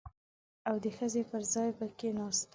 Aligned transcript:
او 0.69 0.75
د 0.83 0.85
ښځې 0.97 1.21
پر 1.29 1.41
ځای 1.53 1.69
به 1.77 1.85
کښېناستل. 1.97 2.49